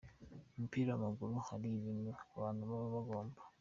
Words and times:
Mu 0.43 0.55
mupira 0.59 0.89
w’amaguru 0.93 1.33
hari 1.47 1.67
ibintu 1.79 2.11
abantu 2.35 2.61
baba 2.69 2.87
bagomba 2.95 3.39